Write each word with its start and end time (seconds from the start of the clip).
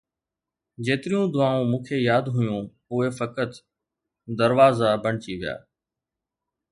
جيتريون 0.85 1.23
دعائون 1.33 1.65
مون 1.71 1.81
کي 1.89 1.97
ياد 2.09 2.25
هيون، 2.37 2.63
اهي 2.91 3.09
فقط 3.19 3.51
دروازا 4.39 4.89
بڻجي 5.03 5.33
ويا 5.41 5.55